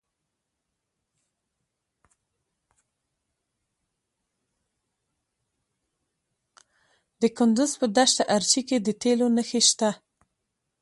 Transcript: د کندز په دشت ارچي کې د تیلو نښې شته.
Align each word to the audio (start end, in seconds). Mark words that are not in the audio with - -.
د 7.21 7.23
کندز 7.37 7.71
په 7.79 7.85
دشت 7.97 8.17
ارچي 8.35 8.61
کې 8.67 8.77
د 8.85 8.87
تیلو 9.01 9.27
نښې 9.35 9.61
شته. 9.69 9.89